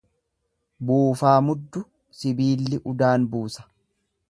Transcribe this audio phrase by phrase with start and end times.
[0.89, 1.83] Buufaa muddu
[2.23, 3.71] sibilli udaan buusa.